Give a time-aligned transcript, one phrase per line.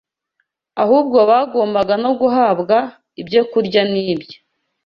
[0.83, 2.77] ahubwo bagombaga no guhabwa
[3.21, 4.37] ibyo kurya n’ibyo